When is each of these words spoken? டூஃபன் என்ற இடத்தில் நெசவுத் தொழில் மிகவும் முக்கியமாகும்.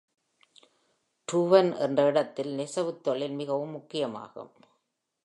டூஃபன் 1.27 1.77
என்ற 1.77 2.05
இடத்தில் 2.05 2.51
நெசவுத் 2.57 3.01
தொழில் 3.01 3.31
மிகவும் 3.31 3.75
முக்கியமாகும். 3.75 4.51